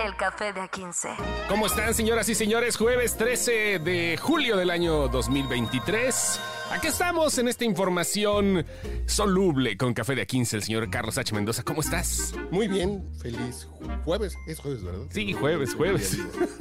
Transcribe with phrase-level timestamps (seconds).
[0.00, 1.16] El Café de A15.
[1.48, 2.76] ¿Cómo están, señoras y señores?
[2.76, 6.40] Jueves 13 de julio del año 2023.
[6.70, 8.64] Aquí estamos en esta información
[9.06, 11.34] soluble con Café de A15, el señor Carlos H.
[11.34, 11.62] Mendoza.
[11.62, 12.34] ¿Cómo estás?
[12.50, 13.68] Muy bien, feliz
[14.04, 14.36] jueves.
[14.46, 15.06] Es jueves, ¿verdad?
[15.10, 16.18] Sí, jueves, jueves.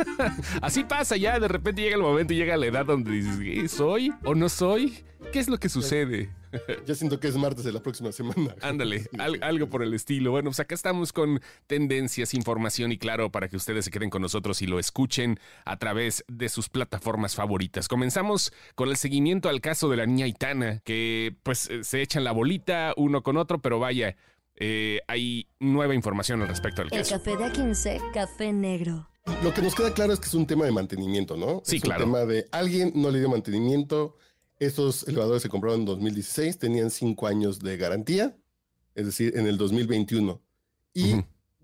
[0.61, 4.13] Así pasa ya, de repente llega el momento y llega la edad donde dices, ¿soy
[4.23, 5.05] o no soy?
[5.31, 6.29] ¿Qué es lo que sucede?
[6.85, 8.55] Ya siento que es martes de la próxima semana.
[8.61, 9.07] Ándale,
[9.41, 10.31] algo por el estilo.
[10.31, 14.21] Bueno, pues acá estamos con tendencias, información y claro, para que ustedes se queden con
[14.21, 17.87] nosotros y lo escuchen a través de sus plataformas favoritas.
[17.87, 22.23] Comenzamos con el seguimiento al caso de la niña Itana, que pues eh, se echan
[22.23, 24.15] la bolita uno con otro, pero vaya,
[24.55, 27.17] eh, hay nueva información al respecto del El caso.
[27.17, 29.07] Café de A15, Café Negro.
[29.43, 31.61] Lo que nos queda claro es que es un tema de mantenimiento, ¿no?
[31.63, 32.05] Sí, es claro.
[32.05, 34.17] Un tema de alguien no le dio mantenimiento.
[34.61, 38.37] Estos elevadores se compraron en 2016, tenían cinco años de garantía,
[38.93, 40.39] es decir, en el 2021.
[40.93, 41.15] Y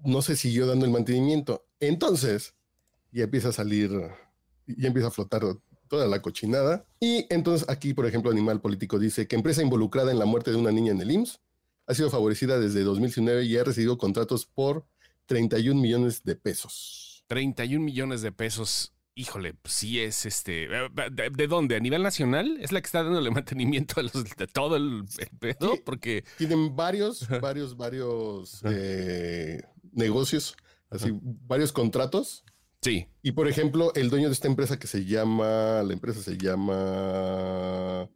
[0.04, 1.67] no se siguió dando el mantenimiento.
[1.80, 2.56] Entonces,
[3.12, 3.92] ya empieza a salir,
[4.66, 5.44] ya empieza a flotar
[5.88, 6.88] toda la cochinada.
[7.00, 10.58] Y entonces aquí, por ejemplo, Animal Político dice que empresa involucrada en la muerte de
[10.58, 11.39] una niña en el IMSS
[11.86, 14.88] ha sido favorecida desde 2019 y ha recibido contratos por
[15.28, 17.23] 31 millones de pesos.
[17.28, 18.97] 31 millones de pesos.
[19.20, 20.66] Híjole, pues sí es este.
[20.66, 21.76] eh, ¿De, de dónde?
[21.76, 22.56] ¿A nivel nacional?
[22.62, 25.06] ¿Es la que está dándole mantenimiento a los, de todo el,
[25.40, 25.73] pedo?
[25.73, 25.82] Sí.
[25.84, 26.23] Porque.
[26.38, 30.56] Tienen varios, varios, varios eh, negocios,
[30.92, 32.44] así, varios contratos.
[32.84, 33.08] Sí.
[33.23, 38.08] Y por ejemplo, el dueño de esta empresa que se llama, la empresa se llama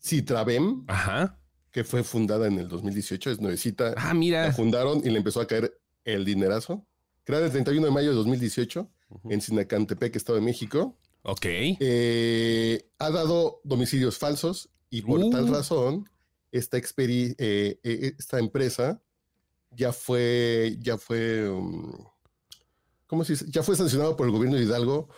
[0.00, 1.40] Citravem, Ajá.
[1.72, 3.94] que fue fundada en el 2018, es nuevecita.
[3.96, 4.52] Ah, La mira.
[4.52, 6.86] fundaron y le empezó a caer el dinerazo.
[7.24, 8.88] Creada el 31 de mayo de 2018
[9.24, 10.96] en Sinacantepec, Estado de México.
[11.22, 11.46] Ok.
[11.46, 15.30] Eh, ha dado domicilios falsos y por Uh.
[15.30, 16.08] tal razón
[16.52, 19.00] esta, experi- eh, eh, esta empresa
[19.70, 21.92] ya fue, ya fue, um,
[23.06, 23.46] ¿cómo se dice?
[23.48, 25.08] Ya fue sancionado por el gobierno de Hidalgo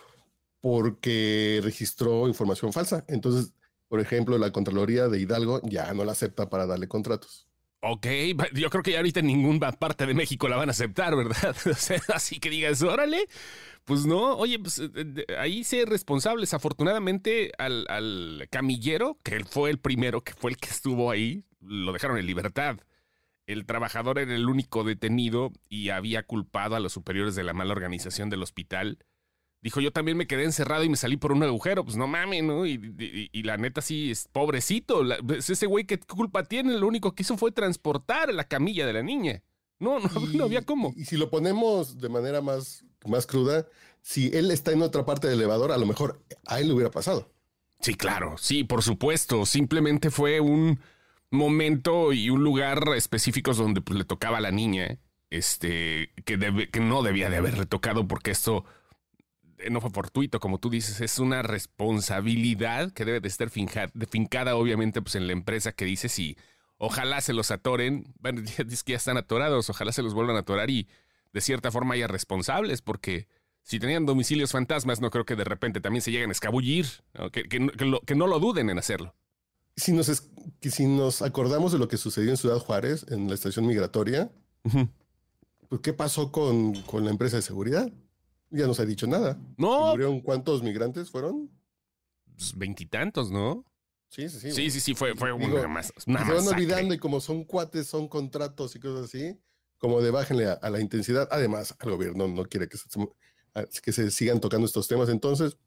[0.61, 3.03] porque registró información falsa.
[3.07, 3.53] Entonces,
[3.87, 7.47] por ejemplo, la Contraloría de Hidalgo ya no la acepta para darle contratos.
[7.85, 8.07] Ok.
[8.53, 11.53] Yo creo que ya ahorita en ninguna parte de México la van a aceptar, ¿verdad?
[11.69, 13.27] O sea, así que digas, órale.
[13.83, 16.53] Pues no, oye, pues eh, ahí sé responsables.
[16.53, 22.17] Afortunadamente al, camillero, que fue el primero, que fue el que estuvo ahí, lo dejaron
[22.17, 22.77] en libertad.
[23.47, 27.73] El trabajador era el único detenido y había culpado a los superiores de la mala
[27.73, 28.99] organización del hospital.
[29.63, 31.83] Dijo, yo también me quedé encerrado y me salí por un agujero.
[31.85, 32.65] Pues no mames, ¿no?
[32.65, 35.03] Y, y- y la neta sí es pobrecito.
[35.03, 36.73] La- pues, ese güey, ¿qué culpa tiene?
[36.77, 39.41] Lo único que hizo fue transportar la camilla de la niña.
[39.79, 40.93] No, no, no había cómo.
[40.97, 43.65] Y, si lo ponemos de manera más, más cruda,
[44.01, 46.91] si él está en otra parte del elevador, a lo mejor a él le hubiera
[46.91, 47.31] pasado.
[47.79, 49.45] Sí, claro, sí, por supuesto.
[49.45, 50.79] Simplemente fue un
[51.31, 56.69] momento y un lugar específicos donde pues, le tocaba a la niña, este, que, debe-
[56.69, 58.65] que no debía de haberle tocado porque esto
[59.69, 64.05] no fue fortuito, como tú dices, es una responsabilidad que debe de estar finja- de
[64.05, 66.37] fincada, obviamente, pues en la empresa que dice si
[66.77, 70.35] ojalá se los atoren, bueno, ya dices que ya están atorados, ojalá se los vuelvan
[70.35, 70.87] a atorar y
[71.33, 73.27] de cierta forma haya responsables, porque
[73.63, 77.31] si tenían domicilios fantasmas, no creo que de repente también se lleguen a escabullir, ¿no?
[77.31, 79.15] que, que no- que lo- que no lo duden en hacerlo.
[79.75, 80.29] Si nos, es-
[80.59, 84.31] que si nos acordamos de lo que sucedió en Ciudad Juárez, en la estación migratoria,
[85.69, 87.91] pues ¿qué pasó con, con la empresa de seguridad?
[88.53, 89.37] Ya no se ha dicho nada.
[89.57, 91.49] No, ¿Murieron cuántos migrantes fueron?
[92.37, 93.65] pues, veintitantos, ¿no?
[94.09, 94.51] Sí, sí, sí.
[94.51, 97.43] Sí, sí, sí, fue, fue Digo, una, mas- una se van olvidando y como son
[97.43, 99.39] cuates, son contratos y cosas así,
[99.79, 101.27] como de bájenle a, a la intensidad.
[101.31, 102.87] Además, el gobierno no quiere que se,
[103.55, 105.09] a- que se sigan tocando estos temas.
[105.09, 105.57] Entonces,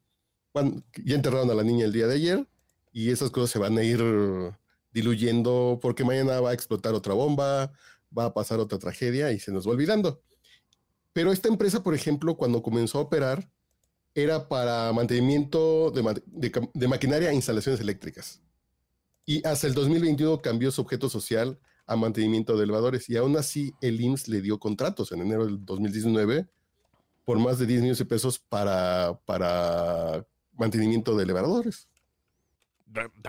[0.53, 2.47] van- ya enterraron a la niña el día de ayer
[2.93, 4.01] y esas cosas se van a ir
[4.91, 7.71] diluyendo porque mañana va a explotar otra bomba,
[8.17, 10.21] va a pasar otra tragedia y se nos va olvidando.
[11.17, 13.49] Pero esta empresa, por ejemplo, cuando comenzó a operar,
[14.13, 18.39] era para mantenimiento de, ma- de de maquinaria e instalaciones eléctricas.
[19.25, 23.09] Y hasta el 2021 cambió su objeto social a mantenimiento de elevadores.
[23.09, 26.47] Y aún así, el IMSS le dio contratos en enero del 2019
[27.25, 31.87] por más de 10 millones de pesos para, para mantenimiento de elevadores.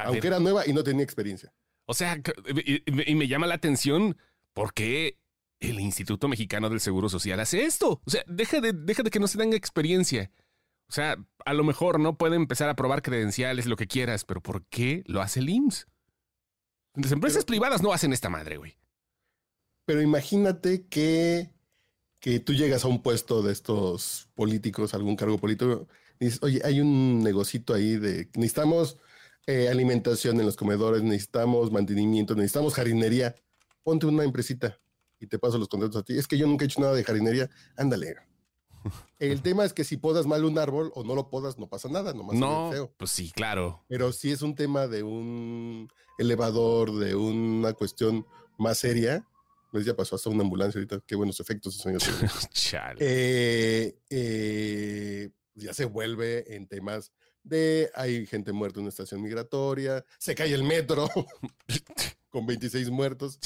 [0.05, 1.55] Aunque era nueva y no tenía experiencia.
[1.87, 2.21] O sea,
[2.67, 4.19] y- y me llama la atención
[4.53, 5.17] por qué
[5.61, 8.01] el Instituto Mexicano del Seguro Social hace esto.
[8.05, 10.31] O sea, deja de, deja de que no se tenga experiencia.
[10.89, 14.41] O sea, a lo mejor no puede empezar a probar credenciales, lo que quieras, pero
[14.41, 15.87] ¿por qué lo hace el IMSS?
[16.95, 18.77] Las empresas Pero- privadas no hacen esta madre, güey.
[19.85, 21.51] Pero imagínate que,
[22.21, 25.89] que tú llegas a un puesto de estos políticos, algún cargo político,
[26.21, 28.99] dices, oye, hay un negocito ahí de, necesitamos
[29.47, 33.35] eh, alimentación en los comedores, necesitamos mantenimiento, necesitamos jardínería,
[33.83, 34.79] ponte una empresita
[35.21, 36.17] y te paso los contratos a ti.
[36.17, 38.17] Es que yo nunca he hecho nada de jardínería, ándale.
[39.19, 41.89] El tema es que si podas mal un árbol o no lo podas, no pasa
[41.89, 42.95] nada, nomás no, feo.
[42.97, 43.85] Pues sí, claro.
[43.89, 48.27] Pero si es un tema de un elevador, de una cuestión
[48.59, 49.27] más seria,
[49.71, 51.85] pues ya pasó hasta una ambulancia ahorita, qué buenos efectos
[52.99, 57.13] eh, eh, ya se vuelve en temas
[57.43, 61.09] de hay gente muerta en una estación migratoria, se cae el metro
[62.39, 63.41] con 26 muertos.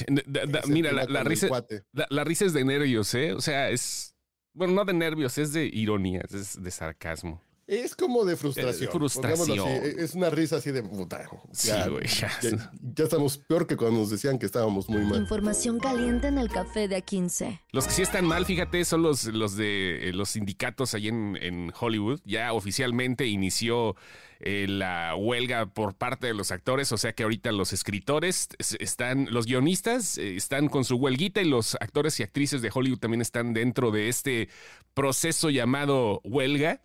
[0.69, 1.49] mira, la, risa,
[1.93, 3.33] la, risa es de nervios, ¿eh?
[3.33, 4.15] O sea, es,
[4.53, 7.43] bueno, no de nervios, es de ironía, es de sarcasmo.
[7.72, 8.90] Es como de frustración.
[8.90, 9.66] frustración.
[9.66, 11.26] E, es una risa así de puta.
[11.54, 15.19] Ya, ya, estamos peor que cuando nos decían que estábamos muy mal.
[15.19, 17.60] Información caliente en el café de A15.
[17.72, 21.38] Los que sí están mal, fíjate, son los, los de eh, los sindicatos ahí en,
[21.40, 22.20] en Hollywood.
[22.26, 23.96] Ya oficialmente inició
[24.40, 28.48] eh, la huelga por parte de los actores, o sea que ahorita los escritores
[28.80, 32.98] están, los guionistas eh, están con su huelguita y los actores y actrices de Hollywood
[32.98, 34.50] también están dentro de este
[34.92, 36.82] proceso llamado huelga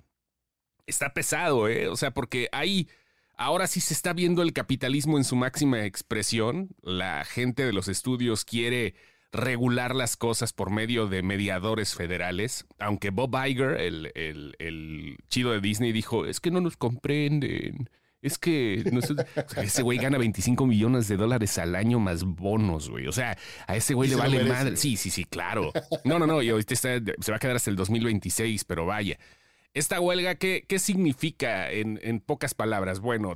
[0.87, 1.87] está pesado, ¿eh?
[1.87, 2.87] O sea, porque ahí
[3.37, 6.69] ahora sí se está viendo el capitalismo en su máxima expresión.
[6.81, 8.95] La gente de los estudios quiere
[9.31, 15.61] regular las cosas por medio de mediadores federales, aunque Bob Iger, el, el, chido de
[15.61, 17.89] Disney, dijo, es que no nos comprenden.
[18.21, 18.83] Es que
[19.61, 23.07] ese güey gana 25 millones de dólares al año más bonos, güey.
[23.07, 23.37] O sea,
[23.67, 24.75] a ese güey le vale madre.
[24.75, 25.71] Sí, sí, sí, claro.
[26.03, 26.41] No, no, no.
[26.41, 29.19] Y ahorita se va a quedar hasta el 2026, pero vaya.
[29.77, 32.99] Esta huelga, ¿qué, qué significa en, en, pocas palabras?
[32.99, 33.35] Bueno,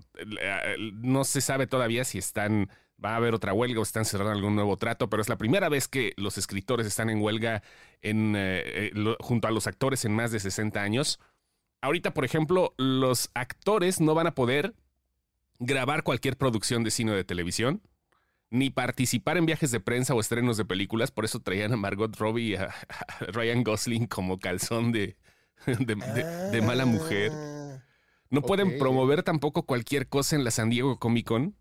[0.94, 2.72] no se sabe todavía si están,
[3.04, 5.70] va a haber otra huelga o están cerrando algún nuevo trato, pero es la primera
[5.70, 7.62] vez que los escritores están en huelga
[8.02, 11.20] eh, eh, junto a los actores en más de 60 años.
[11.80, 14.74] Ahorita, por ejemplo, los actores no van a poder
[15.60, 17.84] grabar cualquier producción de cine de televisión,
[18.50, 21.12] ni participar en viajes de prensa o estrenos de películas.
[21.12, 22.74] Por eso traían a Margot Robbie y a
[23.28, 25.18] Ryan Gosling como calzón de,
[26.52, 27.31] de, mala mujer.
[27.34, 27.84] Ah,
[28.30, 31.56] no pueden promover tampoco cualquier cosa en la San Diego Comic Con.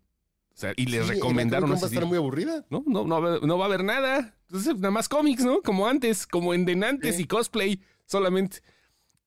[0.53, 1.69] O sea, y les recomendaron.
[1.69, 2.65] ¿No va a estar muy aburrida?
[2.69, 4.35] No, no, no, va a haber nada.
[4.47, 5.61] Entonces, nada más cómics, ¿no?
[5.61, 8.59] Como antes, como en denantes y cosplay solamente.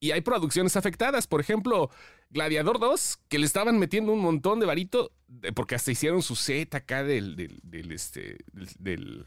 [0.00, 1.26] Y hay producciones afectadas.
[1.26, 1.90] Por ejemplo,
[2.30, 5.12] Gladiador 2, que le estaban metiendo un montón de varito,
[5.54, 9.24] porque hasta hicieron su set acá del, del, del este, del, del,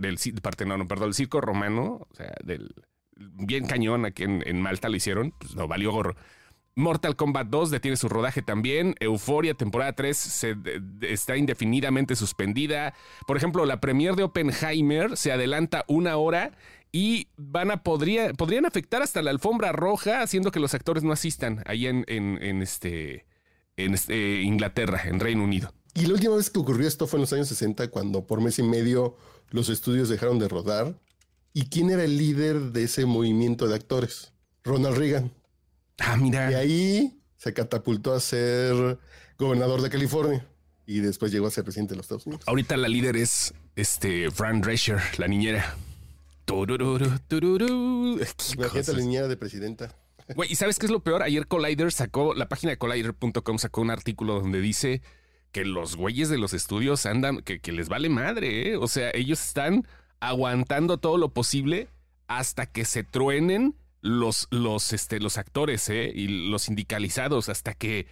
[0.00, 2.74] del, no, no, perdón, el circo romano, o sea, del,
[3.32, 6.16] bien cañón aquí en, Malta lo hicieron, pues no valió gorro.
[6.74, 8.94] Mortal Kombat 2 detiene su rodaje también.
[9.00, 10.56] Euforia, temporada 3, se,
[11.02, 12.94] está indefinidamente suspendida.
[13.26, 16.52] Por ejemplo, la premier de Oppenheimer se adelanta una hora
[16.90, 21.12] y van a, podría, podrían afectar hasta la alfombra roja, haciendo que los actores no
[21.12, 23.26] asistan ahí en, en, este,
[23.76, 25.74] en este, Inglaterra, en Reino Unido.
[25.94, 28.58] Y la última vez que ocurrió esto fue en los años 60, cuando por mes
[28.58, 29.16] y medio
[29.50, 30.98] los estudios dejaron de rodar
[31.54, 34.32] ¿Y quién era el líder de ese movimiento de actores?
[34.64, 35.32] Ronald Reagan.
[35.98, 36.50] Ah, mira.
[36.50, 38.98] Y ahí se catapultó a ser
[39.38, 40.46] gobernador de California
[40.86, 42.44] y después llegó a ser presidente de los Estados Unidos.
[42.46, 45.76] Ahorita la líder es este Fran Drescher, la niñera.
[46.44, 47.06] Turururu.
[48.54, 49.94] Imagínate la niñera de presidenta.
[50.34, 51.22] Güey, ¿y sabes qué es lo peor?
[51.22, 55.02] Ayer Collider sacó, la página de collider.com sacó un artículo donde dice
[55.50, 58.76] que los güeyes de los estudios andan, que, que les vale madre, ¿eh?
[58.76, 59.86] O sea, ellos están
[60.22, 61.88] aguantando todo lo posible
[62.28, 66.12] hasta que se truenen los, los, este, los actores ¿eh?
[66.14, 68.06] y los sindicalizados, hasta que,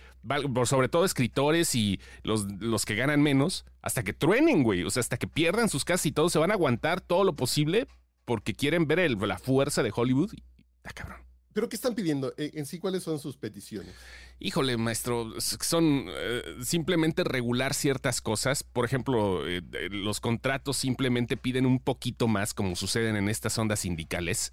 [0.65, 4.83] sobre todo escritores y los, los que ganan menos, hasta que truenen, güey.
[4.83, 7.35] O sea, hasta que pierdan sus casas y todo, se van a aguantar todo lo
[7.35, 7.87] posible
[8.25, 10.33] porque quieren ver el, la fuerza de Hollywood.
[10.79, 11.30] Está cabrón.
[11.53, 12.33] ¿Pero qué están pidiendo?
[12.37, 13.95] Eh, ¿En sí cuáles son sus peticiones?
[14.39, 18.63] Híjole, maestro, son eh, simplemente regular ciertas cosas.
[18.63, 23.81] Por ejemplo, eh, los contratos simplemente piden un poquito más, como suceden en estas ondas
[23.81, 24.53] sindicales.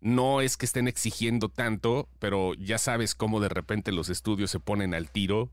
[0.00, 4.60] No es que estén exigiendo tanto, pero ya sabes cómo de repente los estudios se
[4.60, 5.50] ponen al tiro.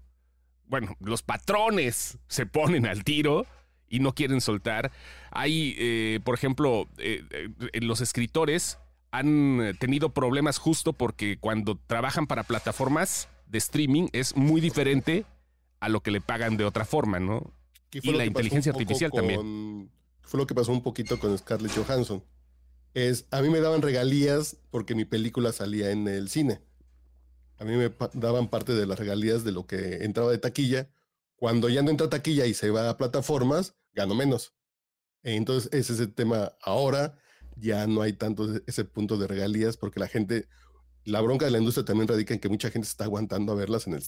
[0.68, 3.46] Bueno, los patrones se ponen al tiro
[3.90, 4.94] y no quieren soltar.
[5.32, 6.88] Hay, por ejemplo,
[7.74, 8.78] los escritores
[9.12, 15.26] han tenido problemas justo porque cuando trabajan para plataformas de streaming es muy diferente
[15.80, 17.54] a lo que le pagan de otra forma, ¿no?
[17.92, 19.92] Y la inteligencia artificial también.
[20.22, 22.24] Fue lo que pasó un poquito con Scarlett Johansson.
[22.94, 26.62] Es, a mí me daban regalías porque mi película salía en el cine.
[27.60, 30.90] A mí me daban parte de las regalías de lo que entraba de taquilla.
[31.38, 34.54] Cuando ya no entra taquilla y se va a plataformas, gano menos.
[35.24, 37.18] Entonces, ese es el tema ahora
[37.60, 40.48] ya no hay tanto ese punto de regalías porque la gente
[41.04, 43.88] La bronca de la industria también radica en que mucha gente está aguantando a verlas
[43.88, 44.04] en, el,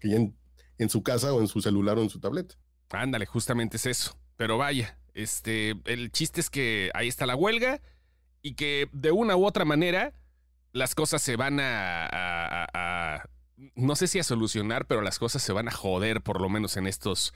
[0.00, 0.36] en,
[0.78, 2.56] en, su casa o en su celular o en su tableta.
[2.90, 4.18] Ándale, justamente es eso.
[4.36, 7.80] Pero vaya, este, el chiste es que ahí está la huelga
[8.42, 10.12] y que de una u otra manera
[10.72, 13.22] las cosas se van a,
[13.76, 16.76] no sé si a solucionar, pero las cosas se van a joder por lo menos
[16.76, 17.32] en estos,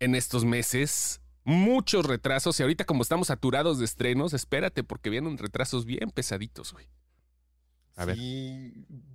[0.00, 1.20] en estos meses.
[1.48, 6.74] Muchos retrasos y ahorita como estamos saturados de estrenos, espérate porque vienen retrasos bien pesaditos,
[6.74, 6.86] güey.
[7.96, 8.18] A ver.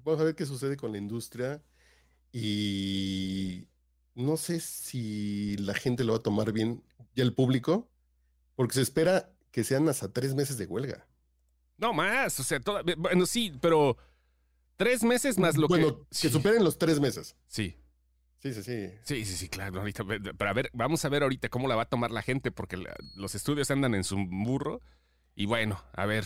[0.04, 1.62] vamos a ver qué sucede con la industria
[2.32, 3.68] y
[4.16, 7.88] no sé si la gente lo va a tomar bien, ya el público,
[8.56, 11.06] porque se espera que sean hasta tres meses de huelga.
[11.78, 12.60] No más, o sea,
[12.98, 13.96] bueno, sí, pero
[14.76, 15.76] tres meses más lo que.
[15.76, 17.36] Bueno, que superen los tres meses.
[17.46, 17.78] Sí.
[18.44, 18.90] Sí, sí, sí.
[19.04, 19.80] Sí, sí, sí, claro.
[19.80, 22.52] Ahorita, pero a ver, vamos a ver ahorita cómo la va a tomar la gente,
[22.52, 22.78] porque
[23.16, 24.82] los estudios andan en su burro.
[25.34, 26.26] Y bueno, a ver,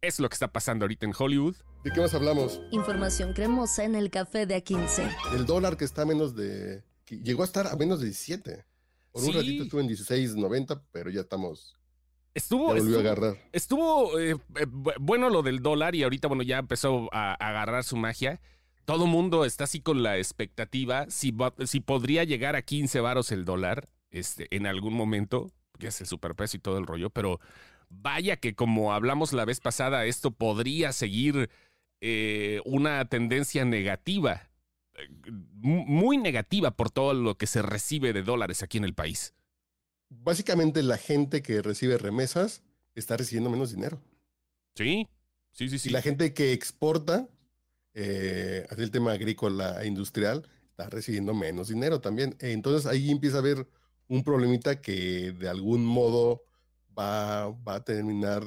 [0.00, 1.56] es lo que está pasando ahorita en Hollywood.
[1.82, 2.60] ¿De qué más hablamos?
[2.70, 5.12] Información cremosa en el café de A15.
[5.34, 6.84] El dólar que está a menos de.
[7.08, 8.64] llegó a estar a menos de 17.
[9.10, 11.74] Por un ratito estuvo en 16.90, pero ya estamos
[12.32, 12.76] Estuvo,
[13.52, 14.66] estuvo, eh, eh,
[15.00, 18.40] bueno lo del dólar y ahorita, bueno, ya empezó a, agarrar su magia.
[18.90, 21.32] Todo mundo está así con la expectativa si,
[21.64, 26.06] si podría llegar a 15 varos el dólar este, en algún momento, que es el
[26.06, 27.40] superpeso y todo el rollo, pero
[27.88, 31.50] vaya que como hablamos la vez pasada, esto podría seguir
[32.00, 34.50] eh, una tendencia negativa,
[35.20, 39.34] muy negativa por todo lo que se recibe de dólares aquí en el país
[40.10, 42.62] básicamente la gente que recibe remesas
[42.94, 44.02] está recibiendo menos dinero.
[44.74, 45.08] Sí,
[45.52, 45.88] sí, sí, sí.
[45.88, 47.28] Y la gente que exporta,
[47.94, 52.36] eh, hacia el tema agrícola e industrial, está recibiendo menos dinero también.
[52.40, 53.66] Entonces ahí empieza a haber
[54.08, 56.42] un problemita que de algún modo
[56.98, 58.44] va, va a terminar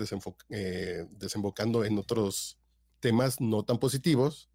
[0.49, 2.57] eh, desembocando en otros
[2.99, 4.49] temas no tan positivos,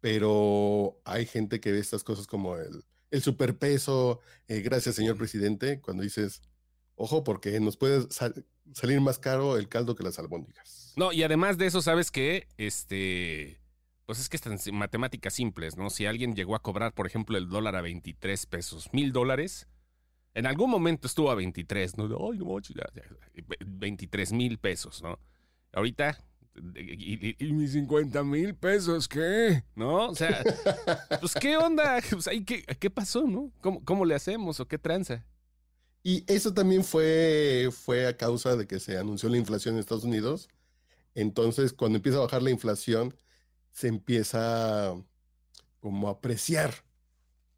[0.00, 5.80] pero hay gente que ve estas cosas como el, el superpeso, eh, gracias señor presidente,
[5.80, 6.42] cuando dices,
[6.94, 8.06] ojo, porque nos puede
[8.72, 10.92] salir más caro el caldo que las albóndigas.
[10.96, 13.60] No, y además de eso, sabes que, este,
[14.08, 15.90] pues es que están matemáticas simples, ¿no?
[15.90, 19.68] Si alguien llegó a cobrar, por ejemplo, el dólar a 23 pesos, mil dólares,
[20.32, 22.04] en algún momento estuvo a 23, ¿no?
[22.04, 22.58] Ay, no,
[23.66, 25.18] 23 mil pesos, ¿no?
[25.74, 26.18] Ahorita
[26.74, 29.62] ¿Y, mis 50 mil pesos qué?
[29.76, 30.08] ¿No?
[30.08, 30.42] O sea,
[31.20, 33.52] pues qué onda, pues, ¿qué, ¿qué pasó, no?
[33.60, 35.22] ¿Cómo, ¿Cómo le hacemos o qué tranza?
[36.02, 40.04] Y eso también fue, fue a causa de que se anunció la inflación en Estados
[40.04, 40.48] Unidos.
[41.14, 43.14] Entonces, cuando empieza a bajar la inflación,
[43.72, 44.94] se empieza
[45.80, 46.74] como a apreciar,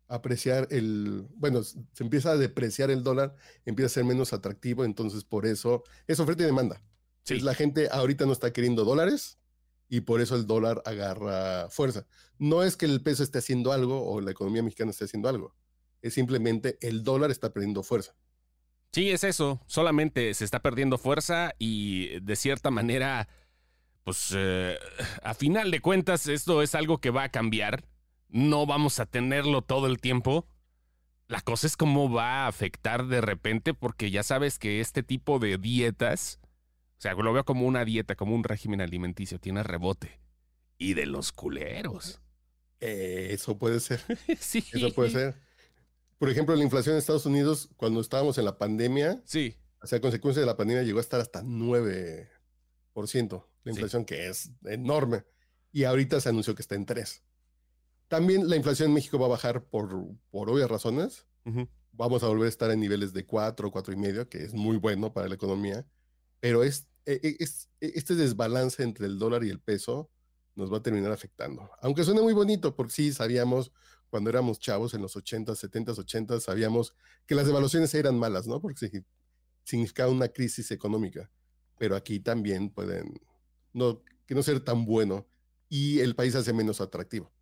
[0.08, 5.24] apreciar el, bueno, se empieza a depreciar el dólar, empieza a ser menos atractivo, entonces
[5.24, 6.82] por eso es oferta y demanda
[7.40, 9.38] la gente ahorita no está queriendo dólares
[9.88, 12.06] y por eso el dólar agarra fuerza.
[12.38, 15.54] No es que el peso esté haciendo algo o la economía mexicana esté haciendo algo.
[16.02, 18.14] Es simplemente el dólar está perdiendo fuerza.
[18.92, 19.60] Sí, es eso.
[19.66, 23.28] Solamente se está perdiendo fuerza y de cierta manera,
[24.10, 24.76] pues eh,
[25.22, 27.84] a final de cuentas esto es algo que va a cambiar.
[28.28, 30.48] No vamos a tenerlo todo el tiempo.
[31.28, 35.38] La cosa es cómo va a afectar de repente porque ya sabes que este tipo
[35.38, 36.40] de dietas
[36.98, 40.18] o sea, lo veo como una dieta, como un régimen alimenticio, tiene rebote.
[40.76, 42.20] Y de los culeros.
[42.80, 44.00] eso puede ser.
[44.40, 44.64] sí.
[44.72, 45.36] Eso puede ser.
[46.18, 49.54] Por ejemplo, la inflación en Estados Unidos, cuando estábamos en la pandemia, sí.
[49.80, 52.28] o sea, a consecuencia de la pandemia llegó a estar hasta 9%.
[53.64, 55.24] La inflación que es enorme.
[55.72, 57.22] Y ahorita se anunció que está en 3.
[58.08, 59.88] También la inflación en México va a bajar por,
[60.30, 61.26] por obvias razones.
[61.92, 64.76] Vamos a volver a estar en niveles de 4, 4 y medio, que es muy
[64.76, 65.86] bueno para la economía.
[66.40, 70.10] Pero es e, e, e, este desbalance entre el dólar y el peso
[70.54, 71.70] nos va a terminar afectando.
[71.80, 73.72] Aunque suene muy bonito, porque sí sabíamos
[74.10, 76.94] cuando éramos chavos en los 80, 70, 80, sabíamos
[77.26, 78.60] que las devaluaciones eran malas, ¿no?
[78.60, 79.04] Porque
[79.64, 81.30] significaba una crisis económica.
[81.80, 83.18] Pero aquí también pueden
[83.72, 85.26] no, que no ser tan bueno
[85.70, 87.32] y el país hace menos atractivo.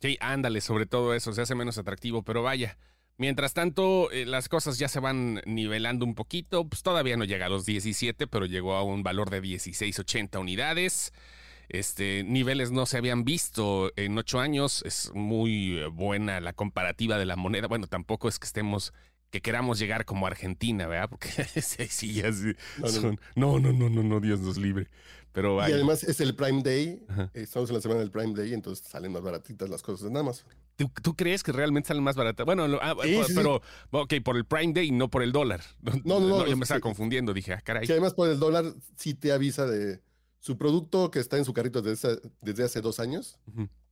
[0.00, 2.78] Sí, ándale, sobre todo eso, se hace menos atractivo, pero vaya,
[3.20, 6.66] Mientras tanto, eh, las cosas ya se van nivelando un poquito.
[6.66, 11.12] Pues todavía no llega a los 17, pero llegó a un valor de 16.80 unidades.
[11.68, 14.82] Este, niveles no se habían visto en ocho años.
[14.86, 17.66] Es muy buena la comparativa de la moneda.
[17.66, 18.94] Bueno, tampoco es que estemos
[19.30, 21.08] que queramos llegar como Argentina, ¿verdad?
[21.08, 21.28] Porque
[21.62, 22.30] sí, ya
[23.36, 24.88] no, no, no, no, no, Dios nos libre.
[25.32, 27.04] Pero y además es el Prime Day.
[27.34, 30.44] Estamos en la semana del Prime Day, entonces salen más baratitas las cosas nada más.
[30.76, 32.46] ¿Tú, crees que realmente salen más baratas?
[32.46, 32.96] Bueno, ah,
[33.34, 33.60] pero,
[33.90, 35.60] ok, por el Prime Day no por el dólar.
[36.04, 36.46] No, no, no.
[36.46, 37.86] yo me estaba confundiendo, dije, ah, caray.
[37.86, 38.64] Que además por el dólar
[38.96, 40.00] sí te avisa de
[40.38, 43.38] su producto que está en su carrito desde, desde hace dos años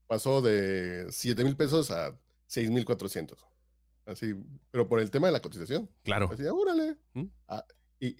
[0.08, 2.18] pasó de 7 mil pesos a
[2.48, 3.38] 6 mil 400.
[4.08, 4.34] Así,
[4.70, 5.88] pero por el tema de la cotización.
[6.02, 6.30] Claro.
[6.32, 6.96] Así, órale.
[7.14, 7.24] ¿Mm?
[7.46, 7.64] Ah,
[8.00, 8.16] y, y-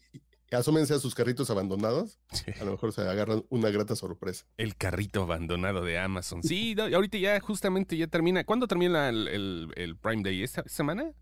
[0.53, 2.21] asómense a sus carritos abandonados.
[2.33, 2.45] Sí.
[2.61, 4.45] A lo mejor se agarran una grata sorpresa.
[4.57, 6.43] El carrito abandonado de Amazon.
[6.43, 8.45] Sí, no, ahorita ya justamente ya termina.
[8.45, 10.43] ¿Cuándo termina el, el- el Prime Day?
[10.43, 11.13] ¿Esta semana?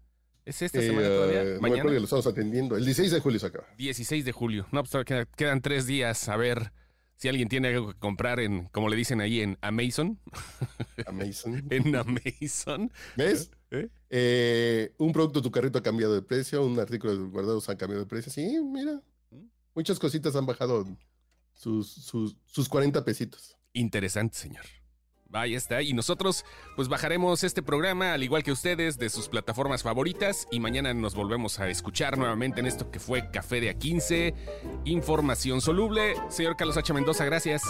[0.44, 1.38] ¿Es esta Eh, semana todavía?
[1.42, 1.80] no me ¿Mañana?
[1.80, 2.76] acuerdo que lo estamos atendiendo.
[2.76, 3.66] El 16 de julio se acaba.
[3.78, 4.66] 16 de julio.
[4.72, 6.28] No, pues todavía queda- quedan tres días.
[6.28, 6.72] A ver
[7.16, 10.20] si alguien tiene algo que comprar en, como le dicen ahí, en Amazon.
[11.06, 11.66] Amazon.
[11.70, 12.92] En Amazon.
[13.16, 13.50] ¿Ves?
[13.70, 13.88] ¿Eh?
[14.10, 17.76] Eh, un producto de tu carrito ha cambiado de precio, un artículo de guardados ha
[17.76, 18.30] cambiado de precio.
[18.32, 19.02] Sí, mira.
[19.30, 19.46] ¿Mm?
[19.74, 20.86] Muchas cositas han bajado
[21.54, 23.56] sus, sus, sus 40 pesitos.
[23.72, 24.64] Interesante, señor.
[25.28, 25.82] Vaya está.
[25.82, 26.44] Y nosotros,
[26.76, 30.46] pues bajaremos este programa, al igual que ustedes, de sus plataformas favoritas.
[30.50, 34.34] Y mañana nos volvemos a escuchar nuevamente en esto que fue Café de A15.
[34.84, 36.14] Información soluble.
[36.28, 36.92] Señor Carlos H.
[36.94, 37.62] Mendoza, gracias.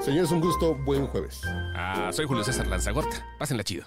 [0.00, 0.74] Señores, un gusto.
[0.84, 1.40] Buen jueves.
[1.74, 3.24] Ah, soy Julio César Lanzagorta.
[3.38, 3.86] Pásenla chido.